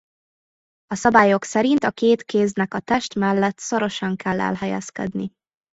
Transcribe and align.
A 0.85 0.95
szabályok 0.95 1.43
szerint 1.43 1.83
a 1.83 1.91
két 1.91 2.23
kéznek 2.23 2.73
a 2.73 2.79
test 2.79 3.15
mellett 3.15 3.57
szorosan 3.57 4.15
kell 4.15 4.39
elhelyezkedni. 4.41 5.33